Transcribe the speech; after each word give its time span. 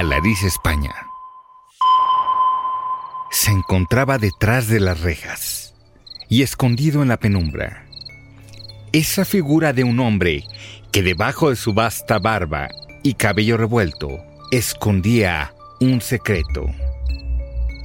Alariz, 0.00 0.44
España. 0.44 0.94
Se 3.30 3.50
encontraba 3.50 4.16
detrás 4.16 4.66
de 4.66 4.80
las 4.80 5.02
rejas 5.02 5.74
y 6.30 6.40
escondido 6.40 7.02
en 7.02 7.08
la 7.08 7.18
penumbra. 7.18 7.84
Esa 8.92 9.26
figura 9.26 9.74
de 9.74 9.84
un 9.84 10.00
hombre 10.00 10.44
que 10.90 11.02
debajo 11.02 11.50
de 11.50 11.56
su 11.56 11.74
vasta 11.74 12.18
barba 12.18 12.68
y 13.02 13.12
cabello 13.12 13.58
revuelto 13.58 14.08
escondía 14.50 15.52
un 15.80 16.00
secreto, 16.00 16.64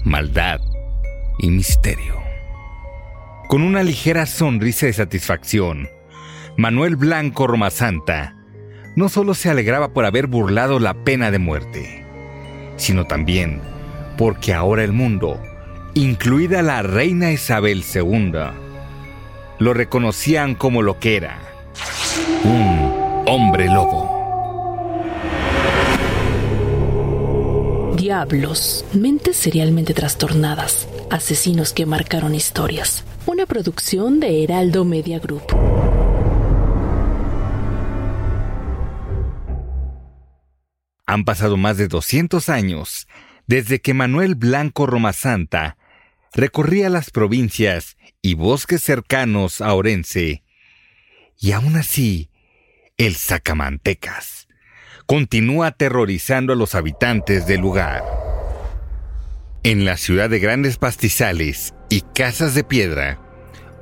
maldad 0.06 0.62
y 1.40 1.50
misterio. 1.50 2.16
Con 3.50 3.62
una 3.62 3.84
ligera 3.84 4.26
sonrisa 4.26 4.86
de 4.86 4.94
satisfacción, 4.94 5.90
Manuel 6.56 6.96
Blanco 6.96 7.46
Romasanta 7.46 8.38
no 8.96 9.10
solo 9.10 9.34
se 9.34 9.50
alegraba 9.50 9.92
por 9.92 10.06
haber 10.06 10.28
burlado 10.28 10.80
la 10.80 10.94
pena 10.94 11.30
de 11.30 11.40
muerte, 11.40 12.05
sino 12.78 13.06
también 13.06 13.62
porque 14.18 14.54
ahora 14.54 14.84
el 14.84 14.92
mundo, 14.92 15.40
incluida 15.94 16.62
la 16.62 16.82
reina 16.82 17.32
Isabel 17.32 17.84
II, 17.94 18.32
lo 19.60 19.74
reconocían 19.74 20.56
como 20.56 20.82
lo 20.82 21.00
que 21.00 21.18
era, 21.18 21.40
un 22.44 23.24
hombre 23.28 23.66
lobo. 23.66 24.14
Diablos, 27.98 28.86
mentes 28.94 29.36
serialmente 29.36 29.94
trastornadas, 29.94 30.88
asesinos 31.10 31.74
que 31.74 31.86
marcaron 31.86 32.36
historias. 32.36 33.04
Una 33.26 33.46
producción 33.46 34.20
de 34.20 34.44
Heraldo 34.44 34.86
Media 34.86 35.20
Group. 35.20 35.44
Han 41.16 41.24
pasado 41.24 41.56
más 41.56 41.78
de 41.78 41.88
200 41.88 42.50
años 42.50 43.08
desde 43.48 43.80
que 43.80 43.94
Manuel 43.94 44.36
Blanco 44.36 44.86
Romasanta 44.86 45.78
recorría 46.34 46.90
las 46.90 47.10
provincias 47.10 47.96
y 48.22 48.34
bosques 48.34 48.84
cercanos 48.84 49.62
a 49.62 49.74
Orense, 49.76 50.44
y 51.40 51.54
aún 51.54 51.78
así, 51.78 52.32
el 52.98 53.16
Sacamantecas 53.16 54.50
continúa 55.06 55.68
aterrorizando 55.68 56.52
a 56.52 56.58
los 56.58 56.76
habitantes 56.76 57.48
del 57.48 57.62
lugar. 57.62 58.04
En 59.64 59.86
la 59.86 59.96
ciudad 59.96 60.30
de 60.30 60.40
grandes 60.40 60.78
pastizales 60.78 61.74
y 61.90 62.02
casas 62.02 62.56
de 62.56 62.66
piedra, 62.66 63.22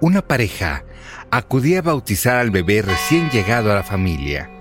una 0.01 0.21
pareja 0.21 0.85
acudía 1.31 1.79
a 1.79 1.81
bautizar 1.81 2.35
al 2.35 2.51
bebé 2.51 2.83
recién 2.83 3.31
llegado 3.31 3.71
a 3.71 3.75
la 3.75 3.83
familia. 3.83 4.51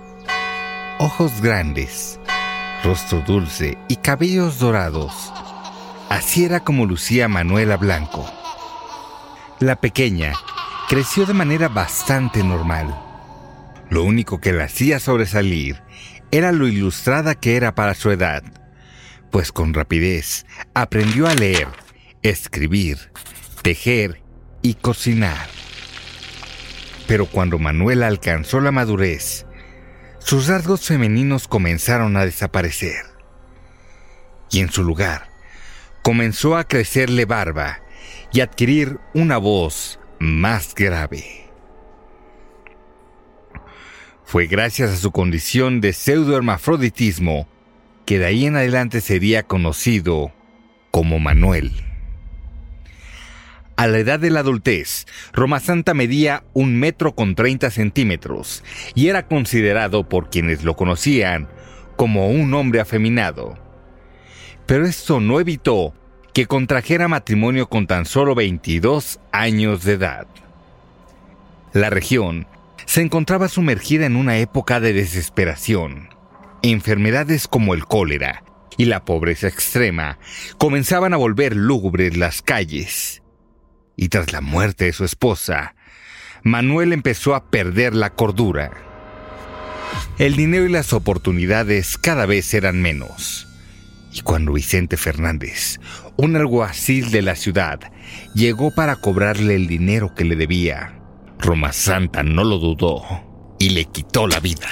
Ojos 0.97 1.39
grandes, 1.39 2.19
rostro 2.83 3.21
dulce 3.21 3.77
y 3.87 3.95
cabellos 3.95 4.59
dorados. 4.59 5.31
Así 6.09 6.43
era 6.43 6.59
como 6.59 6.85
lucía 6.85 7.27
Manuela 7.27 7.77
Blanco. 7.77 8.29
La 9.59 9.77
pequeña 9.77 10.33
creció 10.89 11.25
de 11.25 11.33
manera 11.33 11.69
bastante 11.69 12.43
normal. 12.43 12.93
Lo 13.89 14.03
único 14.03 14.39
que 14.41 14.51
la 14.51 14.65
hacía 14.65 14.99
sobresalir 14.99 15.81
era 16.31 16.51
lo 16.51 16.67
ilustrada 16.67 17.35
que 17.35 17.55
era 17.55 17.73
para 17.73 17.93
su 17.93 18.11
edad, 18.11 18.43
pues 19.31 19.51
con 19.51 19.73
rapidez 19.73 20.45
aprendió 20.73 21.27
a 21.27 21.35
leer, 21.35 21.67
escribir, 22.21 22.97
tejer 23.61 24.21
y 24.61 24.73
cocinar. 24.73 25.47
Pero 27.07 27.27
cuando 27.27 27.59
Manuela 27.59 28.07
alcanzó 28.07 28.59
la 28.59 28.71
madurez, 28.71 29.45
sus 30.23 30.47
rasgos 30.47 30.87
femeninos 30.87 31.47
comenzaron 31.47 32.15
a 32.15 32.25
desaparecer. 32.25 33.05
Y 34.49 34.59
en 34.59 34.71
su 34.71 34.83
lugar, 34.83 35.29
comenzó 36.01 36.55
a 36.55 36.63
crecerle 36.63 37.25
barba 37.25 37.81
y 38.31 38.41
adquirir 38.41 38.99
una 39.13 39.37
voz 39.37 39.99
más 40.19 40.75
grave. 40.75 41.49
Fue 44.23 44.47
gracias 44.47 44.91
a 44.91 44.97
su 44.97 45.11
condición 45.11 45.81
de 45.81 45.93
pseudohermafroditismo 45.93 47.47
que 48.05 48.19
de 48.19 48.25
ahí 48.25 48.45
en 48.45 48.55
adelante 48.55 49.01
sería 49.01 49.43
conocido 49.43 50.31
como 50.91 51.19
Manuel. 51.19 51.92
A 53.83 53.87
la 53.87 53.97
edad 53.97 54.17
de 54.17 54.29
la 54.29 54.39
adultez, 54.39 55.05
Roma 55.33 55.59
Santa 55.59 55.93
medía 55.93 56.45
un 56.53 56.79
metro 56.79 57.15
con 57.15 57.35
30 57.35 57.69
centímetros 57.69 58.63
y 58.95 59.09
era 59.09 59.27
considerado 59.27 60.07
por 60.07 60.29
quienes 60.29 60.63
lo 60.63 60.77
conocían 60.77 61.49
como 61.97 62.29
un 62.29 62.53
hombre 62.53 62.79
afeminado. 62.79 63.57
Pero 64.65 64.85
esto 64.85 65.19
no 65.19 65.41
evitó 65.41 65.93
que 66.33 66.45
contrajera 66.45 67.09
matrimonio 67.09 67.67
con 67.67 67.85
tan 67.85 68.05
solo 68.05 68.35
22 68.35 69.19
años 69.33 69.83
de 69.83 69.91
edad. 69.95 70.27
La 71.73 71.89
región 71.89 72.47
se 72.85 73.01
encontraba 73.01 73.49
sumergida 73.49 74.05
en 74.05 74.15
una 74.15 74.37
época 74.37 74.79
de 74.79 74.93
desesperación. 74.93 76.07
Enfermedades 76.61 77.49
como 77.49 77.73
el 77.73 77.83
cólera 77.83 78.45
y 78.77 78.85
la 78.85 79.03
pobreza 79.03 79.47
extrema 79.47 80.19
comenzaban 80.57 81.13
a 81.13 81.17
volver 81.17 81.53
lúgubres 81.53 82.15
las 82.15 82.41
calles. 82.41 83.22
Y 83.95 84.09
tras 84.09 84.31
la 84.31 84.41
muerte 84.41 84.85
de 84.85 84.93
su 84.93 85.05
esposa, 85.05 85.75
Manuel 86.43 86.93
empezó 86.93 87.35
a 87.35 87.49
perder 87.49 87.95
la 87.95 88.09
cordura. 88.11 88.71
El 90.17 90.35
dinero 90.35 90.65
y 90.65 90.69
las 90.71 90.93
oportunidades 90.93 91.97
cada 91.97 92.25
vez 92.25 92.53
eran 92.53 92.81
menos. 92.81 93.47
Y 94.11 94.21
cuando 94.21 94.53
Vicente 94.53 94.97
Fernández, 94.97 95.79
un 96.17 96.35
alguacil 96.35 97.11
de 97.11 97.21
la 97.21 97.35
ciudad, 97.35 97.79
llegó 98.35 98.73
para 98.75 98.95
cobrarle 98.95 99.55
el 99.55 99.67
dinero 99.67 100.13
que 100.13 100.23
le 100.23 100.35
debía, 100.35 100.99
Roma 101.39 101.73
Santa 101.73 102.23
no 102.23 102.43
lo 102.43 102.59
dudó 102.59 103.55
y 103.59 103.69
le 103.69 103.85
quitó 103.85 104.27
la 104.27 104.39
vida. 104.39 104.69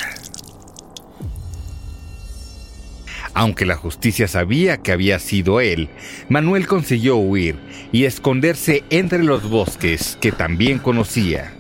Aunque 3.34 3.66
la 3.66 3.76
justicia 3.76 4.28
sabía 4.28 4.78
que 4.78 4.92
había 4.92 5.18
sido 5.20 5.62
él, 5.62 5.90
Manuel 6.28 6.68
consiguió 6.68 7.16
huir 7.16 7.58
y 7.92 8.04
esconderse 8.04 8.84
entre 8.90 9.24
los 9.24 9.50
bosques 9.50 10.18
que 10.20 10.32
también 10.32 10.80
conocía. 10.80 11.54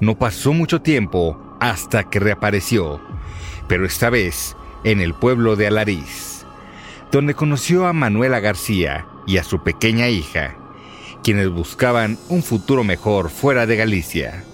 No 0.00 0.18
pasó 0.18 0.54
mucho 0.54 0.80
tiempo 0.80 1.56
hasta 1.60 2.04
que 2.04 2.18
reapareció, 2.18 3.02
pero 3.68 3.84
esta 3.84 4.08
vez 4.08 4.56
en 4.84 5.02
el 5.02 5.12
pueblo 5.12 5.56
de 5.56 5.66
Alariz, 5.66 6.46
donde 7.12 7.34
conoció 7.34 7.86
a 7.86 7.92
Manuela 7.92 8.40
García 8.40 9.06
y 9.26 9.36
a 9.36 9.44
su 9.44 9.62
pequeña 9.62 10.08
hija, 10.08 10.56
quienes 11.22 11.50
buscaban 11.50 12.18
un 12.30 12.42
futuro 12.42 12.84
mejor 12.84 13.28
fuera 13.28 13.66
de 13.66 13.76
Galicia. 13.76 14.44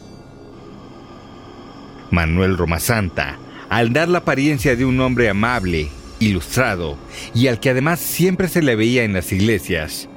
Manuel 2.10 2.56
Romasanta, 2.56 3.38
al 3.68 3.92
dar 3.92 4.08
la 4.08 4.18
apariencia 4.18 4.76
de 4.76 4.84
un 4.84 5.00
hombre 5.00 5.28
amable, 5.28 5.88
ilustrado 6.18 6.96
y 7.34 7.48
al 7.48 7.60
que 7.60 7.70
además 7.70 8.00
siempre 8.00 8.48
se 8.48 8.62
le 8.62 8.76
veía 8.76 9.04
en 9.04 9.12
las 9.12 9.32
iglesias, 9.32 10.08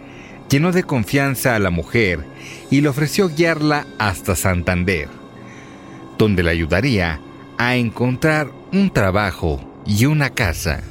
llenó 0.49 0.71
de 0.71 0.83
confianza 0.83 1.55
a 1.55 1.59
la 1.59 1.69
mujer 1.69 2.25
y 2.69 2.81
le 2.81 2.89
ofreció 2.89 3.29
guiarla 3.29 3.85
hasta 3.97 4.35
Santander, 4.35 5.07
donde 6.17 6.43
le 6.43 6.51
ayudaría 6.51 7.19
a 7.57 7.75
encontrar 7.75 8.51
un 8.71 8.89
trabajo 8.91 9.81
y 9.85 10.05
una 10.05 10.29
casa. 10.29 10.81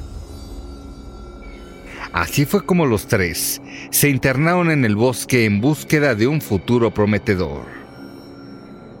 Así 2.11 2.45
fue 2.45 2.65
como 2.65 2.85
los 2.85 3.07
tres 3.07 3.61
se 3.91 4.09
internaron 4.09 4.71
en 4.71 4.83
el 4.83 4.95
bosque 4.95 5.45
en 5.45 5.61
búsqueda 5.61 6.15
de 6.15 6.27
un 6.27 6.41
futuro 6.41 6.91
prometedor. 6.93 7.65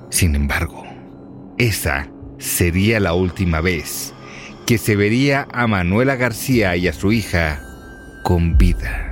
Sin 0.09 0.35
embargo, 0.35 0.83
esa 1.57 2.09
sería 2.39 2.99
la 2.99 3.13
última 3.13 3.61
vez 3.61 4.13
que 4.65 4.77
se 4.77 4.95
vería 4.95 5.47
a 5.51 5.67
Manuela 5.67 6.15
García 6.15 6.75
y 6.75 6.87
a 6.87 6.93
su 6.93 7.11
hija 7.11 7.59
con 8.23 8.57
vida. 8.57 9.09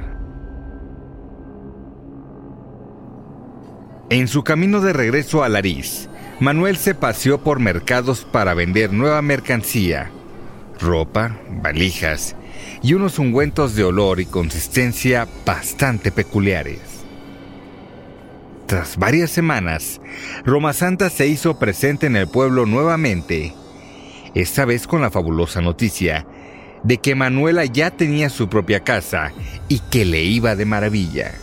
En 4.10 4.28
su 4.28 4.44
camino 4.44 4.80
de 4.80 4.94
regreso 4.94 5.44
a 5.44 5.50
Lariz, 5.50 6.10
Manuel 6.40 6.78
se 6.78 6.94
paseó 6.94 7.44
por 7.44 7.60
mercados 7.60 8.24
para 8.24 8.54
vender 8.54 8.94
nueva 8.94 9.22
mercancía, 9.22 10.12
ropa, 10.80 11.38
valijas 11.50 12.36
y 12.84 12.94
unos 12.94 13.18
ungüentos 13.20 13.76
de 13.76 13.84
olor 13.84 14.20
y 14.20 14.26
consistencia 14.26 15.28
bastante 15.46 16.12
peculiares. 16.12 17.07
Tras 18.68 18.98
varias 18.98 19.32
semanas, 19.32 20.02
Roma 20.44 20.74
Santa 20.74 21.10
se 21.10 21.26
hizo 21.26 21.58
presente 21.58 22.06
en 22.06 22.18
el 22.18 22.28
pueblo 22.28 22.66
nuevamente, 22.66 23.54
esta 24.36 24.66
vez 24.66 24.88
con 24.88 25.02
la 25.02 25.10
fabulosa 25.10 25.62
noticia 25.62 26.28
de 26.84 26.98
que 26.98 27.16
Manuela 27.16 27.64
ya 27.64 27.92
tenía 27.92 28.30
su 28.30 28.50
propia 28.50 28.82
casa 28.82 29.32
y 29.70 29.80
que 29.80 30.04
le 30.04 30.22
iba 30.24 30.58
de 30.58 30.66
maravilla. 30.66 31.34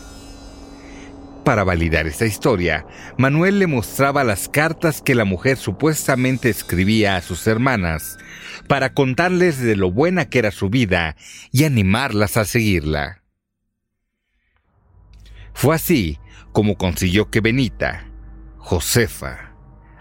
Para 1.45 1.65
validar 1.65 2.07
esta 2.07 2.27
historia, 2.27 2.87
Manuel 3.17 3.59
le 3.59 3.69
mostraba 3.69 4.23
las 4.23 4.51
cartas 4.51 5.01
que 5.01 5.15
la 5.15 5.25
mujer 5.25 5.57
supuestamente 5.57 6.51
escribía 6.51 7.17
a 7.17 7.23
sus 7.23 7.47
hermanas 7.47 8.19
para 8.69 8.93
contarles 8.93 9.59
de 9.61 9.77
lo 9.77 9.91
buena 9.91 10.29
que 10.29 10.41
era 10.41 10.51
su 10.51 10.69
vida 10.69 11.17
y 11.53 11.65
animarlas 11.65 12.37
a 12.37 12.45
seguirla. 12.45 13.23
Fue 15.55 15.75
así 15.75 16.19
como 16.55 16.77
consiguió 16.77 17.31
que 17.31 17.41
Benita, 17.41 18.07
Josefa, 18.59 19.53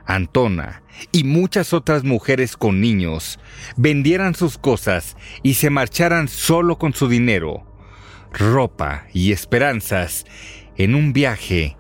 Antona 0.06 0.84
y 1.12 1.24
muchas 1.24 1.74
otras 1.74 2.04
mujeres 2.04 2.56
con 2.56 2.80
niños 2.80 3.40
vendieran 3.76 4.36
sus 4.36 4.60
cosas 4.60 5.18
y 5.42 5.56
se 5.56 5.72
marcharan 5.72 6.28
solo 6.28 6.78
con 6.78 6.94
su 6.94 7.10
dinero, 7.10 7.66
ropa 8.32 9.08
y 9.14 9.32
esperanzas 9.32 10.26
en 10.78 10.94
un 10.94 11.12
viaje 11.12 11.76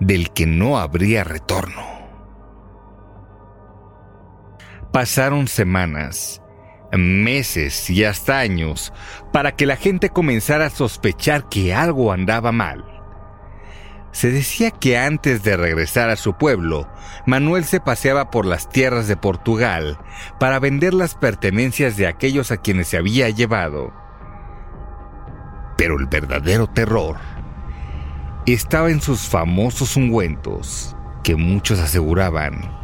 del 0.00 0.30
que 0.30 0.46
no 0.46 0.78
habría 0.78 1.22
retorno. 1.22 1.84
Pasaron 4.94 5.46
semanas, 5.46 6.40
meses 6.90 7.90
y 7.90 8.04
hasta 8.04 8.38
años 8.38 8.94
para 9.30 9.56
que 9.56 9.66
la 9.66 9.76
gente 9.76 10.08
comenzara 10.08 10.66
a 10.66 10.70
sospechar 10.70 11.50
que 11.50 11.74
algo 11.74 12.12
andaba 12.12 12.50
mal. 12.50 12.89
Se 14.12 14.30
decía 14.30 14.70
que 14.70 14.98
antes 14.98 15.42
de 15.42 15.56
regresar 15.56 16.10
a 16.10 16.16
su 16.16 16.34
pueblo, 16.34 16.88
Manuel 17.26 17.64
se 17.64 17.80
paseaba 17.80 18.30
por 18.30 18.44
las 18.44 18.68
tierras 18.68 19.06
de 19.06 19.16
Portugal 19.16 19.98
para 20.38 20.58
vender 20.58 20.94
las 20.94 21.14
pertenencias 21.14 21.96
de 21.96 22.06
aquellos 22.06 22.50
a 22.50 22.56
quienes 22.56 22.88
se 22.88 22.96
había 22.96 23.28
llevado. 23.30 23.92
Pero 25.76 25.98
el 25.98 26.06
verdadero 26.06 26.66
terror 26.66 27.16
estaba 28.46 28.90
en 28.90 29.00
sus 29.00 29.28
famosos 29.28 29.96
ungüentos, 29.96 30.96
que 31.22 31.36
muchos 31.36 31.78
aseguraban 31.78 32.80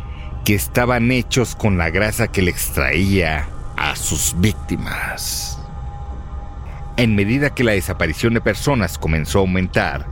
que 0.47 0.55
estaban 0.55 1.11
hechos 1.11 1.57
con 1.57 1.77
la 1.77 1.91
grasa 1.91 2.29
que 2.29 2.41
le 2.41 2.53
extraía 2.53 3.49
a 3.77 3.97
sus 3.97 4.33
víctimas. 4.39 5.56
En 6.97 7.15
medida 7.15 7.55
que 7.55 7.65
la 7.65 7.73
desaparición 7.73 8.35
de 8.35 8.41
personas 8.41 8.99
comenzó 8.99 9.39
a 9.39 9.41
aumentar, 9.43 10.07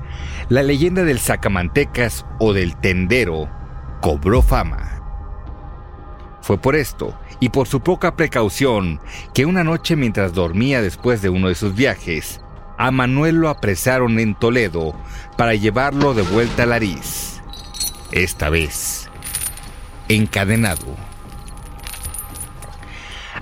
la 0.49 0.63
leyenda 0.63 1.05
del 1.05 1.19
sacamantecas 1.19 2.27
o 2.39 2.53
del 2.53 2.77
tendero 2.77 3.49
cobró 4.01 4.43
fama. 4.43 5.03
Fue 6.43 6.59
por 6.59 6.77
esto 6.77 7.19
y 7.41 7.49
por 7.49 7.67
su 7.69 7.81
poca 7.81 8.17
precaución 8.17 9.01
que 9.33 9.47
una 9.47 9.65
noche 9.65 9.97
mientras 9.97 10.35
dormía 10.35 10.83
después 10.83 11.23
de 11.23 11.31
uno 11.31 11.49
de 11.49 11.55
sus 11.55 11.75
viajes, 11.75 12.43
a 12.77 12.91
Manuel 12.91 13.37
lo 13.37 13.49
apresaron 13.49 14.19
en 14.19 14.35
Toledo 14.35 14.95
para 15.39 15.55
llevarlo 15.55 16.13
de 16.13 16.23
vuelta 16.23 16.65
a 16.65 16.67
Lariz. 16.67 17.41
Esta 18.13 18.51
vez 18.51 19.09
encadenado. 20.09 20.85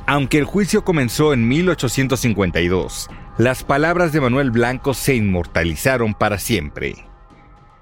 Aunque 0.06 0.38
el 0.38 0.44
juicio 0.44 0.84
comenzó 0.84 1.32
en 1.32 1.48
1852, 1.48 3.08
las 3.38 3.64
palabras 3.64 4.12
de 4.12 4.20
Manuel 4.20 4.50
Blanco 4.50 4.92
se 4.92 5.14
inmortalizaron 5.14 6.14
para 6.14 6.38
siempre. 6.38 6.94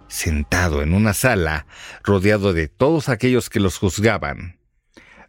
Sentado 0.07 0.83
en 0.83 0.95
una 0.95 1.12
sala, 1.12 1.66
rodeado 2.04 2.52
de 2.52 2.69
todos 2.69 3.09
aquellos 3.09 3.50
que 3.50 3.61
los 3.61 3.78
juzgaban, 3.78 4.59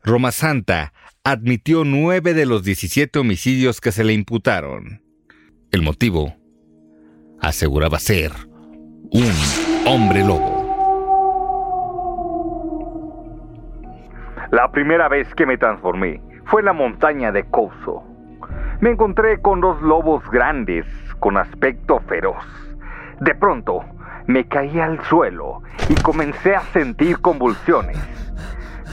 Roma 0.04 0.32
Santa 0.32 0.94
admitió 1.24 1.84
nueve 1.86 2.34
de 2.34 2.46
los 2.46 2.64
17 2.64 3.20
homicidios 3.20 3.82
que 3.82 3.92
se 3.92 4.04
le 4.04 4.14
imputaron. 4.14 5.02
El 5.72 5.82
motivo 5.82 6.36
aseguraba 7.40 8.00
ser 8.00 8.32
un 9.12 9.34
hombre 9.86 10.22
lobo. 10.22 10.62
La 14.52 14.72
primera 14.72 15.08
vez 15.08 15.34
que 15.36 15.46
me 15.46 15.58
transformé 15.58 16.22
fue 16.46 16.62
en 16.62 16.66
la 16.66 16.74
montaña 16.74 17.32
de 17.32 17.46
Couso. 17.50 18.11
Me 18.82 18.90
encontré 18.90 19.40
con 19.44 19.62
dos 19.62 19.80
lobos 19.84 20.28
grandes 20.32 20.88
con 21.20 21.38
aspecto 21.38 22.00
feroz. 22.08 22.44
De 23.20 23.36
pronto, 23.36 23.86
me 24.26 24.48
caí 24.48 24.80
al 24.80 25.00
suelo 25.04 25.62
y 25.88 25.94
comencé 26.02 26.56
a 26.56 26.62
sentir 26.62 27.22
convulsiones. 27.22 28.00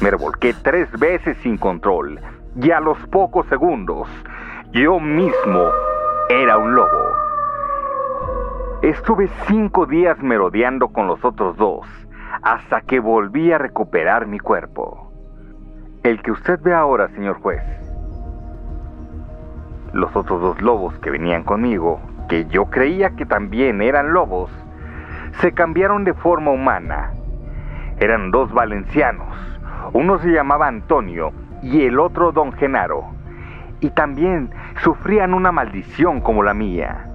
Me 0.02 0.10
revolqué 0.10 0.54
tres 0.62 0.90
veces 0.98 1.38
sin 1.38 1.56
control 1.56 2.20
y 2.60 2.70
a 2.70 2.80
los 2.80 2.98
pocos 3.06 3.46
segundos 3.46 4.08
yo 4.72 5.00
mismo 5.00 5.70
era 6.28 6.58
un 6.58 6.74
lobo. 6.74 7.08
Estuve 8.82 9.30
cinco 9.46 9.86
días 9.86 10.18
merodeando 10.22 10.88
con 10.88 11.06
los 11.06 11.24
otros 11.24 11.56
dos 11.56 11.86
hasta 12.42 12.82
que 12.82 13.00
volví 13.00 13.52
a 13.52 13.58
recuperar 13.58 14.26
mi 14.26 14.38
cuerpo. 14.38 15.10
El 16.02 16.20
que 16.20 16.30
usted 16.30 16.60
ve 16.60 16.74
ahora, 16.74 17.08
señor 17.08 17.40
juez, 17.40 17.62
Los 19.92 20.14
otros 20.14 20.40
dos 20.40 20.60
lobos 20.60 20.98
que 20.98 21.10
venían 21.10 21.44
conmigo, 21.44 22.00
que 22.28 22.44
yo 22.46 22.66
creía 22.66 23.10
que 23.10 23.24
también 23.24 23.80
eran 23.80 24.12
lobos, 24.12 24.50
se 25.40 25.52
cambiaron 25.52 26.04
de 26.04 26.14
forma 26.14 26.50
humana. 26.50 27.12
Eran 27.98 28.30
dos 28.30 28.52
valencianos. 28.52 29.34
Uno 29.92 30.18
se 30.18 30.28
llamaba 30.28 30.68
Antonio 30.68 31.32
y 31.62 31.86
el 31.86 31.98
otro 31.98 32.32
Don 32.32 32.52
Genaro. 32.52 33.04
Y 33.80 33.90
también 33.90 34.50
sufrían 34.82 35.34
una 35.34 35.52
maldición 35.52 36.20
como 36.20 36.42
la 36.42 36.54
mía. 36.54 37.06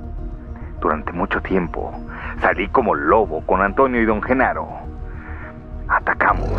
Durante 0.79 1.11
mucho 1.13 1.41
tiempo 1.41 1.93
salí 2.41 2.67
como 2.69 2.95
lobo 2.95 3.41
con 3.45 3.61
Antonio 3.61 4.01
y 4.01 4.05
Don 4.05 4.21
Genaro. 4.21 4.67
Atacamos 5.87 6.49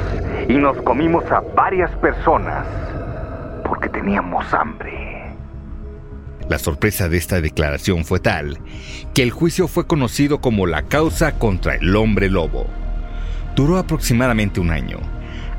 y 0.49 0.57
nos 0.59 0.81
comimos 0.83 1.31
a 1.33 1.43
varias 1.55 1.91
personas 1.97 2.67
porque 3.65 3.89
teníamos 3.89 4.53
hambre. 4.55 5.24
La 6.49 6.59
sorpresa 6.59 7.09
de 7.09 7.17
esta 7.17 7.41
declaración 7.41 8.05
fue 8.05 8.21
tal 8.21 8.59
que 9.15 9.23
el 9.23 9.31
juicio 9.31 9.67
fue 9.69 9.87
conocido 9.87 10.41
como 10.41 10.67
la 10.67 10.83
causa 10.83 11.39
contra 11.39 11.77
el 11.77 11.97
hombre 11.97 12.29
lobo. 12.29 12.67
Duró 13.57 13.79
aproximadamente 13.79 14.61
un 14.61 14.71
año, 14.71 14.99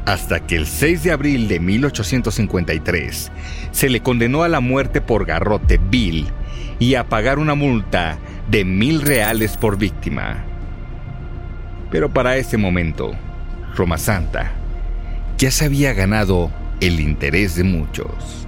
hasta 0.05 0.45
que 0.45 0.55
el 0.55 0.67
6 0.67 1.03
de 1.03 1.11
abril 1.11 1.47
de 1.47 1.59
1853 1.59 3.31
se 3.71 3.89
le 3.89 4.01
condenó 4.01 4.43
a 4.43 4.49
la 4.49 4.59
muerte 4.59 5.01
por 5.01 5.25
garrote 5.25 5.79
vil 5.89 6.27
y 6.77 6.95
a 6.95 7.09
pagar 7.09 7.39
una 7.39 7.55
multa 7.55 8.19
de 8.49 8.63
mil 8.63 9.01
reales 9.01 9.57
por 9.57 9.77
víctima. 9.77 10.43
Pero 11.89 12.13
para 12.13 12.37
ese 12.37 12.57
momento, 12.57 13.13
Roma 13.75 13.97
Santa 13.97 14.51
ya 15.37 15.49
se 15.49 15.65
había 15.65 15.93
ganado 15.93 16.51
el 16.79 16.99
interés 16.99 17.55
de 17.55 17.63
muchos. 17.63 18.47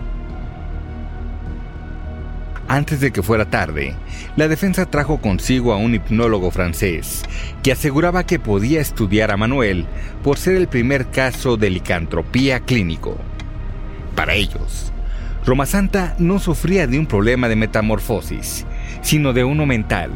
Antes 2.69 3.00
de 3.00 3.12
que 3.12 3.24
fuera 3.24 3.50
tarde, 3.50 3.95
la 4.36 4.50
defensa 4.50 4.86
trajo 4.86 5.21
consigo 5.21 5.71
a 5.71 5.77
un 5.77 5.95
hipnólogo 5.95 6.51
francés 6.51 7.24
que 7.63 7.71
aseguraba 7.71 8.25
que 8.25 8.39
podía 8.39 8.81
estudiar 8.81 9.31
a 9.31 9.38
Manuel 9.38 9.86
por 10.21 10.38
ser 10.38 10.55
el 10.55 10.67
primer 10.67 11.07
caso 11.09 11.55
de 11.55 11.69
licantropía 11.69 12.59
clínico. 12.59 13.17
Para 14.15 14.33
ellos, 14.33 14.91
Roma 15.45 15.65
Santa 15.65 16.15
no 16.19 16.39
sufría 16.39 16.88
de 16.88 17.00
un 17.00 17.05
problema 17.05 17.47
de 17.47 17.55
metamorfosis, 17.55 18.65
sino 19.01 19.31
de 19.31 19.45
uno 19.45 19.65
mental. 19.65 20.12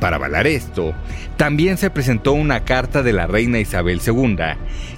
Para 0.00 0.16
avalar 0.16 0.46
esto, 0.46 0.92
también 1.38 1.78
se 1.78 1.88
presentó 1.88 2.32
una 2.34 2.64
carta 2.64 3.02
de 3.02 3.14
la 3.14 3.26
reina 3.26 3.58
Isabel 3.58 4.02
II 4.06 4.36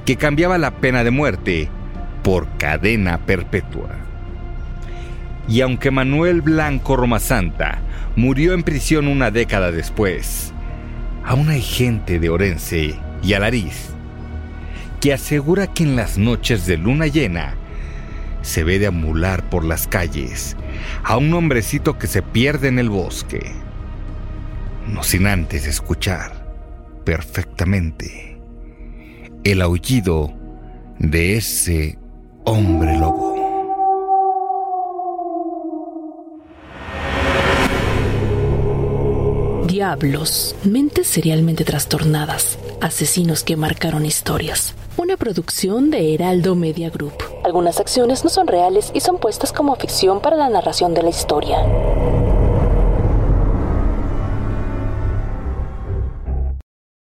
que 0.05 0.17
cambiaba 0.17 0.59
la 0.59 0.73
pena 0.73 1.05
de 1.05 1.13
muerte 1.13 1.69
por 2.25 2.49
cadena 2.59 3.19
perpetua. 3.19 4.04
Y 5.49 5.61
aunque 5.61 5.91
Manuel 5.91 6.41
Blanco 6.41 6.97
Romasanta 6.97 7.81
murió 8.17 8.55
en 8.55 8.63
prisión 8.63 9.09
una 9.09 9.31
década 9.31 9.71
después, 9.71 10.53
aún 11.25 11.49
hay 11.49 11.63
gente 11.63 12.19
de 12.19 12.31
Orense 12.31 12.95
y 13.23 13.33
Alariz 13.35 13.95
que 15.01 15.13
asegura 15.13 15.67
que 15.67 15.83
en 15.83 15.97
las 15.97 16.17
noches 16.17 16.65
de 16.65 16.79
luna 16.79 17.07
llena 17.07 17.57
se 18.41 18.65
ve 18.65 18.79
deambular 18.79 19.49
por 19.51 19.63
las 19.63 19.87
calles 19.87 20.57
a 21.03 21.19
un 21.19 21.33
hombrecito 21.35 21.99
que 21.99 22.07
se 22.07 22.23
pierde 22.23 22.69
en 22.69 22.79
el 22.79 22.89
bosque, 22.89 23.53
no 24.89 25.03
sin 25.03 25.27
antes 25.27 25.67
escuchar 25.67 26.45
perfectamente 27.05 28.39
el 29.45 29.61
aullido 29.61 30.33
de 30.99 31.37
ese 31.37 31.99
hombre 32.45 32.97
lobo. 32.99 33.44
Diablos, 39.85 40.57
mentes 40.65 41.07
serialmente 41.07 41.63
trastornadas, 41.63 42.59
asesinos 42.81 43.45
que 43.45 43.55
marcaron 43.55 44.07
historias. 44.07 44.75
Una 44.97 45.19
producción 45.19 45.91
de 45.91 46.15
Heraldo 46.15 46.55
Media 46.55 46.89
Group. 46.89 47.13
Algunas 47.45 47.81
acciones 47.81 48.25
no 48.25 48.31
son 48.31 48.47
reales 48.47 48.91
y 48.95 49.01
son 49.01 49.19
puestas 49.19 49.53
como 49.53 49.77
ficción 49.77 50.23
para 50.23 50.37
la 50.37 50.49
narración 50.49 50.95
de 50.95 51.03
la 51.03 51.11
historia. 51.11 51.59